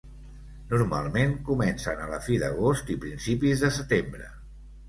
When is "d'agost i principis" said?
2.45-3.63